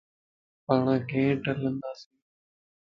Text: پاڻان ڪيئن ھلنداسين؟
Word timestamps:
پاڻان 0.65 0.99
ڪيئن 1.09 1.37
ھلنداسين؟ 1.59 2.13